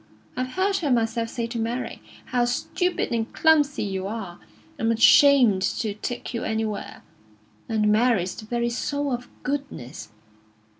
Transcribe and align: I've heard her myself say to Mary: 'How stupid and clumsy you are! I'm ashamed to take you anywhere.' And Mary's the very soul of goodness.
I've 0.35 0.53
heard 0.53 0.77
her 0.77 0.89
myself 0.89 1.29
say 1.29 1.45
to 1.45 1.59
Mary: 1.59 2.01
'How 2.25 2.45
stupid 2.45 3.11
and 3.11 3.31
clumsy 3.33 3.83
you 3.83 4.07
are! 4.07 4.39
I'm 4.79 4.89
ashamed 4.91 5.61
to 5.61 5.93
take 5.93 6.33
you 6.33 6.43
anywhere.' 6.43 7.03
And 7.69 7.91
Mary's 7.91 8.33
the 8.35 8.45
very 8.47 8.71
soul 8.71 9.11
of 9.11 9.29
goodness. 9.43 10.09